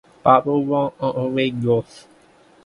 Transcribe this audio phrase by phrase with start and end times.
[0.25, 2.07] Paro won on away goals.